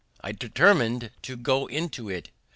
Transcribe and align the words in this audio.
I 0.23 0.31
determined 0.31 1.11
to 1.21 1.35
go 1.37 1.67
into 1.67 2.09
it. 2.09 2.31